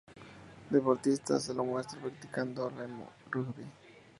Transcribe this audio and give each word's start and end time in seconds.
Deportista, 0.71 1.39
se 1.39 1.53
lo 1.53 1.63
muestra 1.63 1.99
practicando 2.01 2.67
remo, 2.71 3.07
rugby. 3.29 3.67